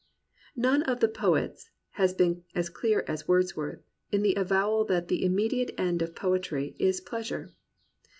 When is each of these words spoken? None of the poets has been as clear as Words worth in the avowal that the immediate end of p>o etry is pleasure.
None 0.55 0.81
of 0.81 0.99
the 0.99 1.07
poets 1.07 1.69
has 1.91 2.11
been 2.11 2.43
as 2.55 2.69
clear 2.69 3.05
as 3.07 3.27
Words 3.27 3.55
worth 3.55 3.83
in 4.11 4.23
the 4.23 4.33
avowal 4.33 4.83
that 4.85 5.09
the 5.09 5.23
immediate 5.23 5.75
end 5.77 6.01
of 6.01 6.15
p>o 6.15 6.31
etry 6.39 6.73
is 6.79 6.99
pleasure. 6.99 7.53